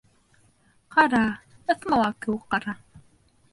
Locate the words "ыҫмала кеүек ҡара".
1.75-2.77